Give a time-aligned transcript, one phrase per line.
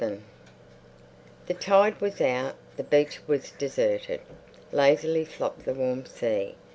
[0.01, 0.17] VII
[1.45, 4.21] The tide was out; the beach was deserted;
[4.71, 6.55] lazily flopped the warm sea.